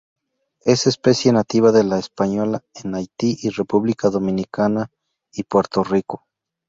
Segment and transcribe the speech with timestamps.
[0.61, 4.89] Es especie nativa de La Española en Haiti y República Dominicana
[5.31, 6.25] y Puerto Rico.